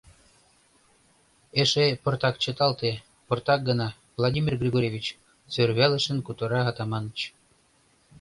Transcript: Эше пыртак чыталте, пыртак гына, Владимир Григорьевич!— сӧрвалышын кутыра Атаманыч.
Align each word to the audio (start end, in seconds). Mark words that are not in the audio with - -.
Эше 1.61 1.85
пыртак 2.03 2.35
чыталте, 2.43 2.91
пыртак 3.27 3.59
гына, 3.69 3.87
Владимир 4.17 4.53
Григорьевич!— 4.61 5.05
сӧрвалышын 5.53 6.17
кутыра 6.25 6.61
Атаманыч. 6.69 7.19